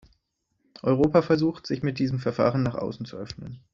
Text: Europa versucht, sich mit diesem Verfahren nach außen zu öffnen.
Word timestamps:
Europa 0.81 1.21
versucht, 1.21 1.67
sich 1.67 1.83
mit 1.83 1.99
diesem 1.99 2.17
Verfahren 2.17 2.63
nach 2.63 2.73
außen 2.73 3.05
zu 3.05 3.17
öffnen. 3.17 3.59